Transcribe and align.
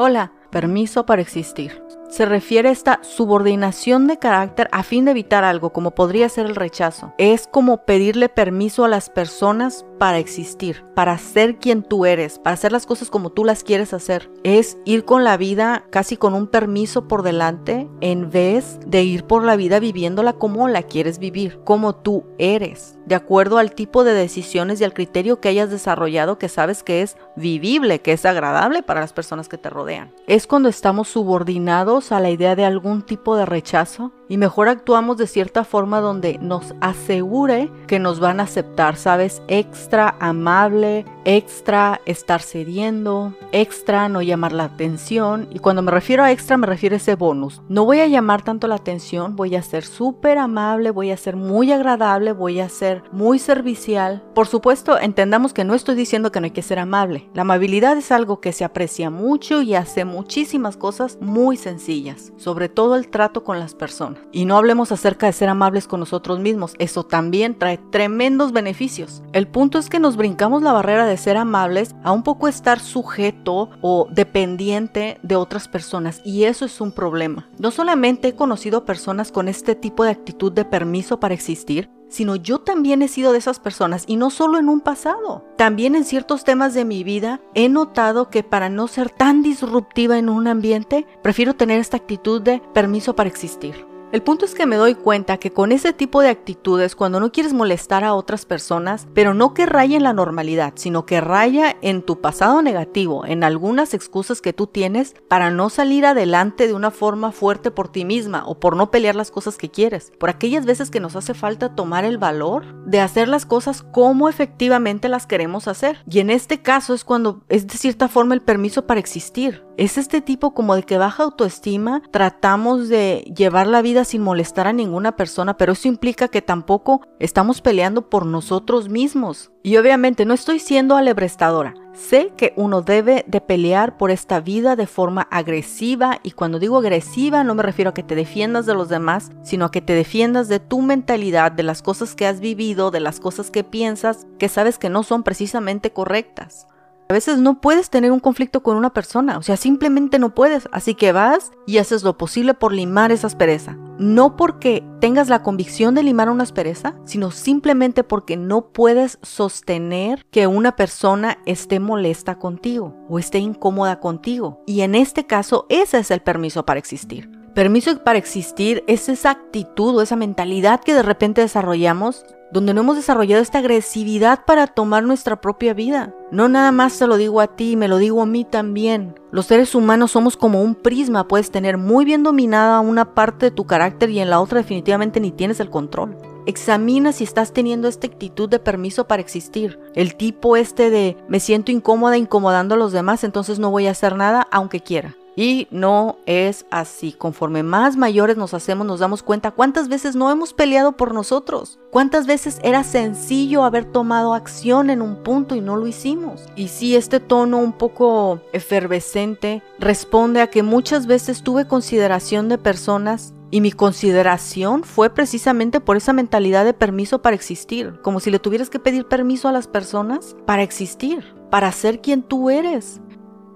Hola, 0.00 0.30
permiso 0.50 1.06
para 1.06 1.22
existir. 1.22 1.82
Se 2.08 2.24
refiere 2.24 2.70
a 2.70 2.72
esta 2.72 3.00
subordinación 3.02 4.06
de 4.06 4.18
carácter 4.18 4.68
a 4.72 4.82
fin 4.82 5.04
de 5.04 5.10
evitar 5.10 5.44
algo, 5.44 5.74
como 5.74 5.94
podría 5.94 6.28
ser 6.30 6.46
el 6.46 6.56
rechazo. 6.56 7.12
Es 7.18 7.46
como 7.46 7.84
pedirle 7.84 8.30
permiso 8.30 8.84
a 8.84 8.88
las 8.88 9.10
personas 9.10 9.84
para 9.98 10.18
existir, 10.18 10.84
para 10.94 11.18
ser 11.18 11.58
quien 11.58 11.82
tú 11.82 12.06
eres, 12.06 12.38
para 12.38 12.54
hacer 12.54 12.72
las 12.72 12.86
cosas 12.86 13.10
como 13.10 13.30
tú 13.30 13.44
las 13.44 13.62
quieres 13.62 13.92
hacer. 13.92 14.30
Es 14.42 14.78
ir 14.86 15.04
con 15.04 15.22
la 15.22 15.36
vida 15.36 15.84
casi 15.90 16.16
con 16.16 16.34
un 16.34 16.46
permiso 16.46 17.08
por 17.08 17.22
delante 17.22 17.88
en 18.00 18.30
vez 18.30 18.78
de 18.86 19.02
ir 19.02 19.24
por 19.24 19.44
la 19.44 19.56
vida 19.56 19.78
viviéndola 19.78 20.32
como 20.32 20.68
la 20.68 20.84
quieres 20.84 21.18
vivir, 21.18 21.60
como 21.64 21.94
tú 21.94 22.24
eres, 22.38 22.98
de 23.04 23.16
acuerdo 23.16 23.58
al 23.58 23.72
tipo 23.72 24.04
de 24.04 24.14
decisiones 24.14 24.80
y 24.80 24.84
al 24.84 24.94
criterio 24.94 25.40
que 25.40 25.48
hayas 25.48 25.70
desarrollado 25.70 26.38
que 26.38 26.48
sabes 26.48 26.82
que 26.82 27.02
es 27.02 27.16
vivible, 27.36 28.00
que 28.00 28.12
es 28.12 28.24
agradable 28.24 28.82
para 28.82 29.00
las 29.00 29.12
personas 29.12 29.48
que 29.48 29.58
te 29.58 29.68
rodean. 29.68 30.14
Cuando 30.46 30.68
estamos 30.68 31.08
subordinados 31.08 32.12
a 32.12 32.20
la 32.20 32.30
idea 32.30 32.54
de 32.54 32.64
algún 32.64 33.02
tipo 33.02 33.36
de 33.36 33.46
rechazo 33.46 34.12
y 34.28 34.36
mejor 34.36 34.68
actuamos 34.68 35.16
de 35.16 35.26
cierta 35.26 35.64
forma 35.64 36.00
donde 36.00 36.38
nos 36.40 36.74
asegure 36.80 37.70
que 37.86 37.98
nos 37.98 38.20
van 38.20 38.40
a 38.40 38.44
aceptar, 38.44 38.96
¿sabes? 38.96 39.42
Extra 39.48 40.16
amable, 40.20 41.04
extra 41.24 42.00
estar 42.06 42.42
cediendo, 42.42 43.34
extra 43.52 44.08
no 44.08 44.22
llamar 44.22 44.52
la 44.52 44.64
atención. 44.64 45.48
Y 45.50 45.58
cuando 45.58 45.82
me 45.82 45.90
refiero 45.90 46.22
a 46.22 46.30
extra 46.30 46.56
me 46.56 46.66
refiero 46.66 46.94
a 46.94 46.98
ese 46.98 47.14
bonus. 47.14 47.62
No 47.68 47.84
voy 47.84 48.00
a 48.00 48.06
llamar 48.06 48.42
tanto 48.42 48.66
la 48.66 48.76
atención, 48.76 49.36
voy 49.36 49.56
a 49.56 49.62
ser 49.62 49.84
súper 49.84 50.38
amable, 50.38 50.90
voy 50.90 51.10
a 51.10 51.16
ser 51.16 51.36
muy 51.36 51.72
agradable, 51.72 52.32
voy 52.32 52.60
a 52.60 52.68
ser 52.68 53.02
muy 53.12 53.38
servicial. 53.38 54.22
Por 54.34 54.46
supuesto, 54.46 54.98
entendamos 54.98 55.52
que 55.52 55.64
no 55.64 55.74
estoy 55.74 55.94
diciendo 55.94 56.32
que 56.32 56.40
no 56.40 56.44
hay 56.44 56.50
que 56.50 56.62
ser 56.62 56.78
amable. 56.78 57.28
La 57.34 57.42
amabilidad 57.42 57.96
es 57.96 58.12
algo 58.12 58.40
que 58.40 58.52
se 58.52 58.64
aprecia 58.64 59.10
mucho 59.10 59.62
y 59.62 59.74
hace 59.74 60.04
muchísimas 60.04 60.76
cosas 60.76 61.18
muy 61.20 61.56
sencillas, 61.56 62.32
sobre 62.36 62.68
todo 62.68 62.96
el 62.96 63.08
trato 63.08 63.44
con 63.44 63.58
las 63.58 63.74
personas. 63.74 64.17
Y 64.32 64.44
no 64.44 64.56
hablemos 64.56 64.92
acerca 64.92 65.26
de 65.26 65.32
ser 65.32 65.48
amables 65.48 65.86
con 65.86 66.00
nosotros 66.00 66.40
mismos, 66.40 66.74
eso 66.78 67.04
también 67.04 67.58
trae 67.58 67.78
tremendos 67.78 68.52
beneficios. 68.52 69.22
El 69.32 69.48
punto 69.48 69.78
es 69.78 69.88
que 69.88 69.98
nos 69.98 70.16
brincamos 70.16 70.62
la 70.62 70.72
barrera 70.72 71.06
de 71.06 71.16
ser 71.16 71.36
amables 71.36 71.94
a 72.02 72.12
un 72.12 72.22
poco 72.22 72.48
estar 72.48 72.80
sujeto 72.80 73.70
o 73.80 74.08
dependiente 74.10 75.18
de 75.22 75.36
otras 75.36 75.68
personas 75.68 76.20
y 76.24 76.44
eso 76.44 76.64
es 76.64 76.80
un 76.80 76.92
problema. 76.92 77.48
No 77.58 77.70
solamente 77.70 78.28
he 78.28 78.36
conocido 78.36 78.84
personas 78.84 79.32
con 79.32 79.48
este 79.48 79.74
tipo 79.74 80.04
de 80.04 80.10
actitud 80.10 80.52
de 80.52 80.64
permiso 80.64 81.20
para 81.20 81.34
existir, 81.34 81.90
sino 82.08 82.36
yo 82.36 82.60
también 82.60 83.02
he 83.02 83.08
sido 83.08 83.32
de 83.32 83.38
esas 83.38 83.60
personas 83.60 84.04
y 84.06 84.16
no 84.16 84.30
solo 84.30 84.58
en 84.58 84.68
un 84.68 84.80
pasado. 84.80 85.44
También 85.56 85.94
en 85.94 86.04
ciertos 86.04 86.44
temas 86.44 86.74
de 86.74 86.84
mi 86.84 87.04
vida 87.04 87.40
he 87.54 87.68
notado 87.68 88.30
que 88.30 88.42
para 88.42 88.68
no 88.68 88.88
ser 88.88 89.10
tan 89.10 89.42
disruptiva 89.42 90.18
en 90.18 90.28
un 90.28 90.48
ambiente, 90.48 91.06
prefiero 91.22 91.54
tener 91.54 91.80
esta 91.80 91.96
actitud 91.96 92.40
de 92.40 92.62
permiso 92.72 93.14
para 93.14 93.28
existir. 93.28 93.87
El 94.10 94.22
punto 94.22 94.46
es 94.46 94.54
que 94.54 94.64
me 94.64 94.76
doy 94.76 94.94
cuenta 94.94 95.36
que 95.36 95.52
con 95.52 95.70
ese 95.70 95.92
tipo 95.92 96.22
de 96.22 96.30
actitudes, 96.30 96.96
cuando 96.96 97.20
no 97.20 97.30
quieres 97.30 97.52
molestar 97.52 98.04
a 98.04 98.14
otras 98.14 98.46
personas, 98.46 99.06
pero 99.12 99.34
no 99.34 99.52
que 99.52 99.66
raya 99.66 99.98
en 99.98 100.02
la 100.02 100.14
normalidad, 100.14 100.72
sino 100.76 101.04
que 101.04 101.20
raya 101.20 101.76
en 101.82 102.00
tu 102.00 102.22
pasado 102.22 102.62
negativo, 102.62 103.26
en 103.26 103.44
algunas 103.44 103.92
excusas 103.92 104.40
que 104.40 104.54
tú 104.54 104.66
tienes 104.66 105.14
para 105.28 105.50
no 105.50 105.68
salir 105.68 106.06
adelante 106.06 106.66
de 106.66 106.72
una 106.72 106.90
forma 106.90 107.32
fuerte 107.32 107.70
por 107.70 107.88
ti 107.88 108.06
misma 108.06 108.44
o 108.46 108.58
por 108.58 108.76
no 108.76 108.90
pelear 108.90 109.14
las 109.14 109.30
cosas 109.30 109.58
que 109.58 109.70
quieres, 109.70 110.10
por 110.18 110.30
aquellas 110.30 110.64
veces 110.64 110.90
que 110.90 111.00
nos 111.00 111.14
hace 111.14 111.34
falta 111.34 111.74
tomar 111.74 112.06
el 112.06 112.16
valor 112.16 112.64
de 112.86 113.00
hacer 113.00 113.28
las 113.28 113.44
cosas 113.44 113.82
como 113.82 114.30
efectivamente 114.30 115.10
las 115.10 115.26
queremos 115.26 115.68
hacer. 115.68 116.02
Y 116.10 116.20
en 116.20 116.30
este 116.30 116.62
caso 116.62 116.94
es 116.94 117.04
cuando 117.04 117.42
es 117.50 117.66
de 117.66 117.76
cierta 117.76 118.08
forma 118.08 118.32
el 118.32 118.40
permiso 118.40 118.86
para 118.86 119.00
existir. 119.00 119.67
Es 119.78 119.96
este 119.96 120.20
tipo 120.20 120.54
como 120.54 120.74
de 120.74 120.82
que 120.82 120.98
baja 120.98 121.22
autoestima, 121.22 122.02
tratamos 122.10 122.88
de 122.88 123.32
llevar 123.36 123.68
la 123.68 123.80
vida 123.80 124.04
sin 124.04 124.22
molestar 124.22 124.66
a 124.66 124.72
ninguna 124.72 125.14
persona, 125.14 125.56
pero 125.56 125.74
eso 125.74 125.86
implica 125.86 126.26
que 126.26 126.42
tampoco 126.42 127.02
estamos 127.20 127.60
peleando 127.60 128.10
por 128.10 128.26
nosotros 128.26 128.88
mismos. 128.88 129.52
Y 129.62 129.76
obviamente 129.76 130.24
no 130.24 130.34
estoy 130.34 130.58
siendo 130.58 130.96
alebrestadora. 130.96 131.74
Sé 131.94 132.32
que 132.36 132.54
uno 132.56 132.82
debe 132.82 133.24
de 133.28 133.40
pelear 133.40 133.96
por 133.96 134.10
esta 134.10 134.40
vida 134.40 134.74
de 134.74 134.88
forma 134.88 135.28
agresiva 135.30 136.18
y 136.24 136.32
cuando 136.32 136.58
digo 136.58 136.78
agresiva 136.78 137.44
no 137.44 137.54
me 137.54 137.62
refiero 137.62 137.90
a 137.90 137.94
que 137.94 138.02
te 138.02 138.16
defiendas 138.16 138.66
de 138.66 138.74
los 138.74 138.88
demás, 138.88 139.30
sino 139.44 139.66
a 139.66 139.70
que 139.70 139.80
te 139.80 139.92
defiendas 139.92 140.48
de 140.48 140.58
tu 140.58 140.82
mentalidad, 140.82 141.52
de 141.52 141.62
las 141.62 141.82
cosas 141.82 142.16
que 142.16 142.26
has 142.26 142.40
vivido, 142.40 142.90
de 142.90 142.98
las 142.98 143.20
cosas 143.20 143.52
que 143.52 143.62
piensas, 143.62 144.26
que 144.40 144.48
sabes 144.48 144.76
que 144.76 144.90
no 144.90 145.04
son 145.04 145.22
precisamente 145.22 145.92
correctas. 145.92 146.66
A 147.10 147.14
veces 147.14 147.38
no 147.38 147.62
puedes 147.62 147.88
tener 147.88 148.12
un 148.12 148.20
conflicto 148.20 148.62
con 148.62 148.76
una 148.76 148.92
persona, 148.92 149.38
o 149.38 149.42
sea, 149.42 149.56
simplemente 149.56 150.18
no 150.18 150.34
puedes, 150.34 150.68
así 150.72 150.94
que 150.94 151.12
vas 151.12 151.52
y 151.66 151.78
haces 151.78 152.02
lo 152.02 152.18
posible 152.18 152.52
por 152.52 152.74
limar 152.74 153.12
esa 153.12 153.28
aspereza. 153.28 153.78
No 153.98 154.36
porque 154.36 154.84
tengas 155.00 155.30
la 155.30 155.42
convicción 155.42 155.94
de 155.94 156.02
limar 156.02 156.28
una 156.28 156.42
aspereza, 156.42 156.96
sino 157.06 157.30
simplemente 157.30 158.04
porque 158.04 158.36
no 158.36 158.72
puedes 158.72 159.18
sostener 159.22 160.26
que 160.30 160.46
una 160.46 160.76
persona 160.76 161.38
esté 161.46 161.80
molesta 161.80 162.38
contigo 162.38 162.94
o 163.08 163.18
esté 163.18 163.38
incómoda 163.38 164.00
contigo. 164.00 164.62
Y 164.66 164.82
en 164.82 164.94
este 164.94 165.26
caso, 165.26 165.64
ese 165.70 166.00
es 166.00 166.10
el 166.10 166.20
permiso 166.20 166.66
para 166.66 166.78
existir. 166.78 167.37
Permiso 167.58 168.04
para 168.04 168.20
existir 168.20 168.84
es 168.86 169.08
esa 169.08 169.30
actitud 169.30 169.96
o 169.96 170.00
esa 170.00 170.14
mentalidad 170.14 170.80
que 170.80 170.94
de 170.94 171.02
repente 171.02 171.40
desarrollamos 171.40 172.24
donde 172.52 172.72
no 172.72 172.82
hemos 172.82 172.94
desarrollado 172.94 173.42
esta 173.42 173.58
agresividad 173.58 174.44
para 174.44 174.68
tomar 174.68 175.02
nuestra 175.02 175.40
propia 175.40 175.74
vida. 175.74 176.14
No 176.30 176.48
nada 176.48 176.70
más 176.70 176.96
te 176.96 177.08
lo 177.08 177.16
digo 177.16 177.40
a 177.40 177.48
ti, 177.48 177.74
me 177.74 177.88
lo 177.88 177.98
digo 177.98 178.22
a 178.22 178.26
mí 178.26 178.44
también. 178.44 179.16
Los 179.32 179.46
seres 179.46 179.74
humanos 179.74 180.12
somos 180.12 180.36
como 180.36 180.62
un 180.62 180.76
prisma, 180.76 181.26
puedes 181.26 181.50
tener 181.50 181.78
muy 181.78 182.04
bien 182.04 182.22
dominada 182.22 182.78
una 182.78 183.16
parte 183.16 183.46
de 183.46 183.50
tu 183.50 183.66
carácter 183.66 184.10
y 184.10 184.20
en 184.20 184.30
la 184.30 184.40
otra 184.40 184.58
definitivamente 184.58 185.18
ni 185.18 185.32
tienes 185.32 185.58
el 185.58 185.68
control. 185.68 186.16
Examina 186.46 187.10
si 187.10 187.24
estás 187.24 187.52
teniendo 187.52 187.88
esta 187.88 188.06
actitud 188.06 188.48
de 188.48 188.60
permiso 188.60 189.08
para 189.08 189.20
existir. 189.20 189.80
El 189.96 190.14
tipo 190.14 190.56
este 190.56 190.90
de 190.90 191.16
me 191.26 191.40
siento 191.40 191.72
incómoda 191.72 192.16
incomodando 192.16 192.76
a 192.76 192.78
los 192.78 192.92
demás, 192.92 193.24
entonces 193.24 193.58
no 193.58 193.72
voy 193.72 193.88
a 193.88 193.90
hacer 193.90 194.14
nada 194.14 194.46
aunque 194.52 194.78
quiera. 194.78 195.16
Y 195.38 195.68
no 195.70 196.18
es 196.26 196.66
así. 196.68 197.12
Conforme 197.12 197.62
más 197.62 197.96
mayores 197.96 198.36
nos 198.36 198.54
hacemos, 198.54 198.84
nos 198.84 198.98
damos 198.98 199.22
cuenta 199.22 199.52
cuántas 199.52 199.88
veces 199.88 200.16
no 200.16 200.32
hemos 200.32 200.52
peleado 200.52 200.96
por 200.96 201.14
nosotros. 201.14 201.78
Cuántas 201.92 202.26
veces 202.26 202.58
era 202.64 202.82
sencillo 202.82 203.62
haber 203.62 203.84
tomado 203.84 204.34
acción 204.34 204.90
en 204.90 205.00
un 205.00 205.22
punto 205.22 205.54
y 205.54 205.60
no 205.60 205.76
lo 205.76 205.86
hicimos. 205.86 206.42
Y 206.56 206.66
sí, 206.66 206.96
este 206.96 207.20
tono 207.20 207.58
un 207.58 207.72
poco 207.72 208.40
efervescente 208.52 209.62
responde 209.78 210.40
a 210.40 210.50
que 210.50 210.64
muchas 210.64 211.06
veces 211.06 211.44
tuve 211.44 211.68
consideración 211.68 212.48
de 212.48 212.58
personas 212.58 213.32
y 213.52 213.60
mi 213.60 213.70
consideración 213.70 214.82
fue 214.82 215.08
precisamente 215.08 215.78
por 215.78 215.96
esa 215.96 216.12
mentalidad 216.12 216.64
de 216.64 216.74
permiso 216.74 217.22
para 217.22 217.36
existir, 217.36 218.00
como 218.02 218.18
si 218.18 218.32
le 218.32 218.40
tuvieras 218.40 218.70
que 218.70 218.80
pedir 218.80 219.06
permiso 219.06 219.46
a 219.46 219.52
las 219.52 219.68
personas 219.68 220.34
para 220.46 220.64
existir, 220.64 221.24
para 221.48 221.70
ser 221.70 222.00
quien 222.00 222.24
tú 222.24 222.50
eres. 222.50 223.00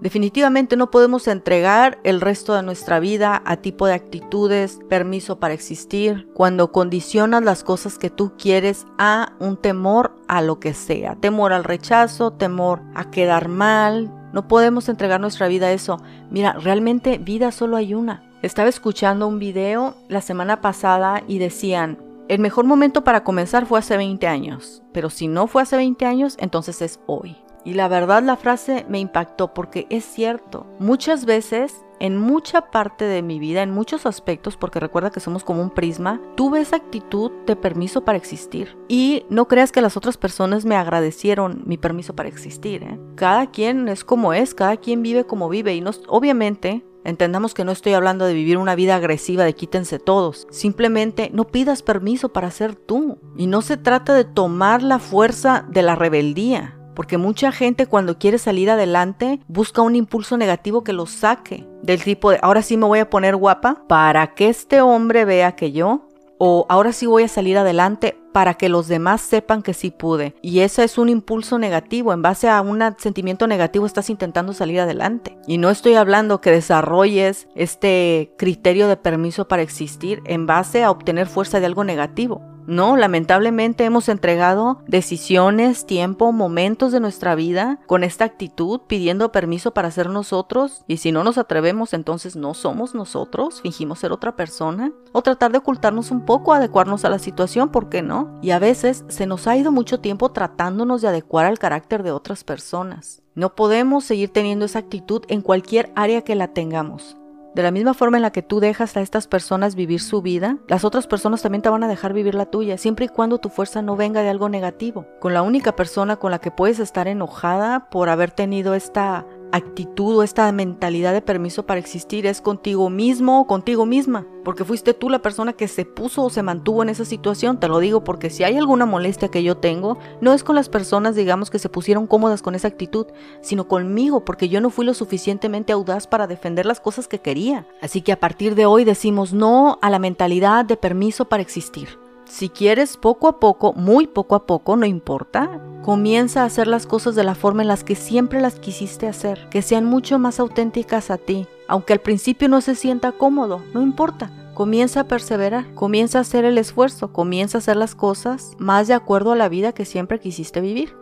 Definitivamente 0.03 0.77
no 0.77 0.91
podemos 0.91 1.29
entregar 1.29 2.01
el 2.03 2.21
resto 2.21 2.55
de 2.55 2.65
nuestra 2.65 2.99
vida 2.99 3.41
a 3.45 3.59
tipo 3.59 3.87
de 3.87 3.93
actitudes, 3.93 4.81
permiso 4.89 5.39
para 5.39 5.55
existir, 5.55 6.29
cuando 6.35 6.73
condicionas 6.73 7.45
las 7.45 7.63
cosas 7.63 7.99
que 7.99 8.11
tú 8.11 8.33
quieres 8.37 8.85
a 8.99 9.35
un 9.39 9.57
temor 9.57 10.17
a 10.27 10.43
lo 10.43 10.59
que 10.59 10.75
sea, 10.75 11.15
temor 11.15 11.53
al 11.53 11.63
rechazo, 11.63 12.33
temor 12.33 12.83
a 12.97 13.13
quedar 13.13 13.47
mal. 13.47 14.13
No 14.33 14.49
podemos 14.49 14.89
entregar 14.89 15.21
nuestra 15.21 15.47
vida 15.47 15.69
a 15.69 15.73
eso. 15.73 16.03
Mira, 16.33 16.55
realmente 16.55 17.19
vida 17.19 17.53
solo 17.53 17.77
hay 17.77 17.95
una. 17.95 18.29
Estaba 18.43 18.69
escuchando 18.69 19.29
un 19.29 19.39
video 19.39 19.95
la 20.09 20.21
semana 20.21 20.61
pasada 20.61 21.23
y 21.29 21.39
decían, 21.39 21.99
el 22.27 22.41
mejor 22.41 22.65
momento 22.65 23.05
para 23.05 23.23
comenzar 23.23 23.67
fue 23.67 23.79
hace 23.79 23.97
20 23.97 24.27
años, 24.27 24.83
pero 24.93 25.11
si 25.11 25.29
no 25.29 25.47
fue 25.47 25.63
hace 25.63 25.77
20 25.77 26.05
años, 26.07 26.35
entonces 26.41 26.83
es 26.83 26.99
hoy. 27.07 27.37
Y 27.65 27.75
la 27.75 27.89
verdad 27.89 28.23
la 28.23 28.37
frase 28.37 28.85
me 28.89 28.99
impactó 28.99 29.55
porque 29.55 29.87
es 29.91 30.05
cierto. 30.05 30.67
Muchas 30.79 31.25
veces, 31.25 31.85
en 32.01 32.17
mucha 32.17 32.71
parte 32.71 33.05
de 33.05 33.23
mi 33.23 33.39
vida, 33.39 33.63
en 33.63 33.71
muchos 33.71 34.07
aspectos, 34.07 34.57
porque 34.57 34.81
recuerda 34.81 35.11
que 35.11 35.21
somos 35.21 35.45
como 35.45 35.63
un 35.63 35.71
prisma, 35.71 36.21
tuve 36.37 36.61
esa 36.61 36.77
actitud 36.77 37.31
de 37.47 37.57
permiso 37.57 38.05
para 38.05 38.19
existir. 38.19 38.77
Y 38.89 39.25
no 39.31 39.47
creas 39.47 39.71
que 39.73 39.83
las 39.83 39.97
otras 39.97 40.17
personas 40.17 40.65
me 40.65 40.77
agradecieron 40.77 41.63
mi 41.65 41.77
permiso 41.77 42.15
para 42.15 42.29
existir. 42.29 42.83
¿eh? 42.83 42.99
Cada 43.15 43.51
quien 43.51 43.89
es 43.89 44.05
como 44.05 44.33
es, 44.33 44.55
cada 44.55 44.77
quien 44.77 45.03
vive 45.03 45.25
como 45.25 45.49
vive. 45.49 45.75
Y 45.75 45.81
no, 45.81 45.91
obviamente 46.09 46.85
Entendamos 47.05 47.53
que 47.53 47.65
no 47.65 47.73
estoy 47.73 47.95
hablando 47.95 48.27
de 48.27 48.35
vivir 48.35 48.59
una 48.59 48.75
vida 48.75 48.97
agresiva 48.97 49.45
de 49.45 49.55
quítense 49.55 49.99
todos. 49.99 50.47
Simplemente 50.51 51.31
no 51.33 51.49
pidas 51.49 51.83
permiso 51.83 52.33
para 52.33 52.51
ser 52.51 52.77
tú. 52.77 53.19
Y 53.37 53.47
no 53.47 53.63
se 53.63 53.77
trata 53.77 54.15
de 54.15 54.25
tomar 54.25 54.83
la 54.83 54.99
fuerza 54.99 55.67
de 55.69 55.83
la 55.83 55.97
rebeldía. 55.97 56.79
Porque 56.95 57.19
mucha 57.19 57.53
gente 57.53 57.87
cuando 57.87 58.19
quiere 58.19 58.39
salir 58.39 58.71
adelante 58.71 59.41
busca 59.49 59.83
un 59.83 59.97
impulso 59.97 60.37
negativo 60.37 60.85
que 60.85 60.93
lo 60.93 61.07
saque 61.07 61.67
del 61.83 62.03
tipo 62.03 62.31
de 62.31 62.39
ahora 62.43 62.63
sí 62.63 62.77
me 62.77 62.87
voy 62.87 63.01
a 63.01 63.11
poner 63.11 63.37
guapa 63.37 63.83
para 63.89 64.35
que 64.35 64.49
este 64.49 64.81
hombre 64.81 65.25
vea 65.25 65.57
que 65.57 65.73
yo 65.73 66.09
o 66.39 66.67
ahora 66.69 66.93
sí 66.93 67.07
voy 67.07 67.23
a 67.23 67.29
salir 67.29 67.57
adelante 67.57 68.17
para 68.33 68.55
que 68.55 68.69
los 68.69 68.89
demás 68.89 69.21
sepan 69.21 69.63
que 69.63 69.75
sí 69.75 69.93
pude. 69.93 70.35
Y 70.43 70.61
ese 70.61 70.83
es 70.83 70.99
un 70.99 71.09
impulso 71.09 71.57
negativo. 71.57 72.13
En 72.13 72.21
base 72.21 72.49
a 72.49 72.61
un 72.63 72.83
sentimiento 72.99 73.47
negativo 73.47 73.87
estás 73.87 74.11
intentando 74.11 74.53
salir 74.53 74.81
adelante. 74.81 75.39
Y 75.47 75.59
no 75.59 75.71
estoy 75.71 75.95
hablando 75.95 76.41
que 76.41 76.51
desarrolles 76.51 77.47
este 77.55 78.33
criterio 78.39 78.89
de 78.89 78.97
permiso 78.97 79.47
para 79.47 79.63
existir 79.63 80.21
en 80.25 80.47
base 80.47 80.83
a 80.83 80.91
obtener 80.91 81.29
fuerza 81.29 81.61
de 81.61 81.67
algo 81.67 81.85
negativo. 81.85 82.43
No, 82.67 82.97
lamentablemente 82.97 83.85
hemos 83.85 84.09
entregado 84.09 84.83
decisiones, 84.87 85.87
tiempo, 85.87 86.33
momentos 86.33 86.93
de 86.93 87.01
nuestra 87.01 87.35
vida 87.35 87.81
con 87.87 88.05
esta 88.05 88.25
actitud 88.25 88.83
pidiendo 88.87 89.33
permiso 89.33 89.75
para 89.75 89.91
ser 89.91 90.09
nosotros 90.09 90.85
y 90.87 90.99
si 90.99 91.13
no 91.13 91.25
nos 91.25 91.39
atrevemos 91.39 91.93
entonces 91.93 92.37
no 92.37 92.55
somos 92.55 92.95
nosotros, 92.95 93.61
fingimos 93.61 93.99
ser 93.99 94.13
otra 94.13 94.37
persona 94.37 94.93
o 95.13 95.23
tratar 95.23 95.53
de 95.53 95.59
ocultarnos 95.59 96.11
un 96.11 96.25
poco, 96.25 96.53
adecuarnos 96.53 97.05
a 97.05 97.11
la 97.11 97.19
situación, 97.19 97.71
¿por 97.71 97.89
qué 97.89 98.03
no? 98.03 98.39
Y 98.43 98.51
a 98.51 98.59
veces 98.59 99.05
se 99.09 99.27
nos 99.27 99.47
ha 99.47 99.57
ido 99.57 99.73
mucho 99.73 100.01
tiempo 100.01 100.31
tratándonos 100.31 101.03
de 101.03 101.09
adecuar 101.09 101.47
al 101.47 101.59
carácter 101.59 102.03
de 102.03 102.13
otras 102.13 102.45
personas. 102.45 103.23
No 103.35 103.55
podemos 103.55 104.05
seguir 104.05 104.31
teniendo 104.31 104.67
esa 104.67 104.79
actitud 104.79 105.23
en 105.29 105.41
cualquier 105.41 105.91
área 105.97 106.23
que 106.23 106.35
la 106.35 106.49
tengamos. 106.49 107.17
De 107.55 107.63
la 107.63 107.71
misma 107.71 107.93
forma 107.93 108.17
en 108.17 108.23
la 108.23 108.33
que 108.33 108.43
tú 108.43 108.61
dejas 108.61 108.97
a 108.97 109.03
estas 109.03 109.27
personas 109.27 109.75
vivir 109.75 110.01
su 110.01 110.23
vida, 110.23 110.57
las 110.69 110.85
otras 110.85 111.07
personas 111.07 111.43
también 111.43 111.61
te 111.61 111.69
van 111.69 111.85
a 111.85 111.89
dejar 111.89 112.15
vivir 112.15 112.35
la 112.35 112.47
tuya, 112.47 112.79
siempre 112.79 113.05
y 113.07 113.09
cuando 113.09 113.39
tu 113.39 113.51
fuerza 113.51 113.83
no 113.83 113.95
venga 113.95 114.23
de 114.23 114.31
algo 114.31 114.49
negativo. 114.49 115.07
Con 115.21 115.35
la 115.35 115.43
única 115.43 115.77
persona 115.77 116.17
con 116.17 116.31
la 116.31 116.39
que 116.39 116.51
puedes 116.51 116.79
estar 116.79 117.09
enojada 117.09 117.91
por 117.91 118.09
haber 118.09 118.31
tenido 118.31 118.75
esta 118.75 119.27
actitud 119.53 120.19
o 120.19 120.23
esta 120.23 120.51
mentalidad 120.51 121.13
de 121.13 121.23
permiso 121.23 121.65
para 121.65 121.79
existir 121.79 122.27
es 122.27 122.41
contigo 122.41 122.91
mismo 122.91 123.41
o 123.41 123.47
contigo 123.47 123.87
misma, 123.87 124.27
porque 124.45 124.65
fuiste 124.65 124.95
tú 124.95 125.09
la 125.09 125.21
persona 125.21 125.53
que 125.53 125.69
se 125.69 125.85
puso 125.85 126.25
o 126.25 126.31
se 126.31 126.43
mantuvo 126.43 126.83
en 126.83 126.89
esa 126.89 127.05
situación, 127.05 127.61
te 127.61 127.69
lo 127.69 127.79
digo 127.79 128.03
porque 128.03 128.31
si 128.31 128.45
hay 128.45 128.57
alguna 128.57 128.87
molestia 128.87 129.29
que 129.29 129.43
yo 129.43 129.57
tengo, 129.59 129.99
no 130.21 130.33
es 130.33 130.43
con 130.43 130.57
las 130.57 130.69
personas 130.69 131.15
digamos 131.15 131.51
que 131.51 131.59
se 131.59 131.69
pusieron 131.69 132.07
cómodas 132.07 132.43
con 132.43 132.55
esa 132.55 132.69
actitud, 132.69 133.07
sino 133.43 133.69
conmigo, 133.69 134.25
porque 134.25 134.49
yo 134.49 134.61
no 134.61 134.71
fui 134.71 134.85
lo 134.85 134.95
suficientemente 134.95 135.73
audaz 135.73 136.07
para 136.07 136.27
defender 136.27 136.67
las 136.67 136.81
cosas 136.81 137.07
que 137.07 137.21
quería. 137.21 137.67
Así 137.81 138.01
que 138.03 138.13
a 138.13 138.21
partir 138.21 138.55
de 138.55 138.67
hoy 138.67 138.85
decimos 138.85 139.33
no 139.33 139.79
a 139.83 139.91
la 139.91 139.99
mentalidad 139.99 140.65
de 140.65 140.77
permiso 140.77 141.27
para 141.27 141.43
existir. 141.43 141.99
Si 142.25 142.49
quieres 142.49 142.97
poco 142.97 143.29
a 143.29 143.39
poco, 143.39 143.75
muy 143.75 144.07
poco 144.07 144.35
a 144.35 144.47
poco, 144.47 144.77
no 144.77 144.87
importa, 144.87 145.61
comienza 145.83 146.43
a 146.43 146.47
hacer 146.47 146.69
las 146.69 146.87
cosas 146.87 147.15
de 147.15 147.25
la 147.25 147.35
forma 147.35 147.63
en 147.63 147.69
las 147.69 147.85
que 147.85 147.97
siempre 147.97 148.41
las 148.41 148.59
quisiste 148.59 149.09
hacer, 149.09 149.49
que 149.51 149.63
sean 149.63 149.85
mucho 149.85 150.19
más 150.19 150.41
auténticas 150.41 151.11
a 151.11 151.19
ti. 151.19 151.47
Aunque 151.69 151.93
al 151.93 152.01
principio 152.01 152.49
no 152.49 152.61
se 152.61 152.75
sienta 152.75 153.13
cómodo, 153.13 153.63
no 153.75 153.83
importa. 153.83 154.31
Comienza 154.55 155.01
a 155.01 155.09
perseverar, 155.09 155.75
comienza 155.75 156.19
a 156.19 156.23
hacer 156.23 156.45
el 156.45 156.59
esfuerzo, 156.59 157.13
comienza 157.13 157.59
a 157.59 157.61
hacer 157.61 157.77
las 157.77 157.95
cosas 157.95 158.53
más 158.59 158.87
de 158.87 158.95
acuerdo 158.95 159.33
a 159.33 159.37
la 159.37 159.49
vida 159.49 159.73
que 159.73 159.85
siempre 159.85 160.21
quisiste 160.21 160.61
vivir. 160.61 160.95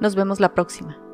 Nos 0.00 0.14
vemos 0.14 0.40
la 0.40 0.54
próxima. 0.54 1.07